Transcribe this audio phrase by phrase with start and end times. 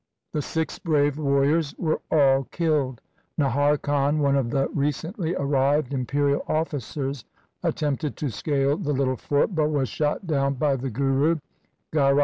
[0.33, 3.01] The six brave warriors were all killed.
[3.37, 7.23] Nahar Khan, one of the recently arrived imperial officers,
[7.61, 11.35] attempted to scale the little fort, but was shot down by the Guru.